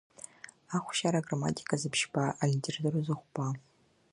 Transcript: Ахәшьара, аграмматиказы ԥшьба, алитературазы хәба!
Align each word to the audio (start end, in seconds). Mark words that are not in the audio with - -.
Ахәшьара, 0.75 1.19
аграмматиказы 1.21 1.89
ԥшьба, 1.93 2.23
алитературазы 2.43 3.13
хәба! 3.19 3.47